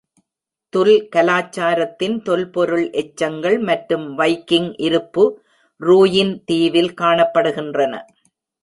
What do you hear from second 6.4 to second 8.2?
தீவில் காணப்படுகின்றன.